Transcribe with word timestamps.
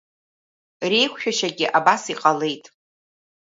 Реиқәшәашьагьы 0.89 1.67
абас 1.77 2.03
иҟалеит… 2.13 2.65